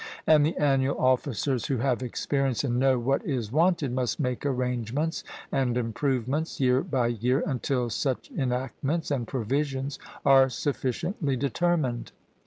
And 0.25 0.43
the 0.43 0.57
annual 0.57 0.97
officers 0.99 1.67
who 1.67 1.77
have 1.77 2.01
experience, 2.01 2.63
and 2.63 2.79
know 2.79 2.97
what 2.97 3.23
is 3.23 3.51
wanted, 3.51 3.91
must 3.91 4.19
make 4.19 4.43
arrangements 4.47 5.23
and 5.51 5.77
improvements 5.77 6.59
year 6.59 6.81
by 6.81 7.05
year, 7.05 7.43
until 7.45 7.87
such 7.91 8.31
enactments 8.31 9.11
and 9.11 9.27
provisions 9.27 9.99
are 10.25 10.49
sufficiently 10.49 11.35
determined. 11.35 12.13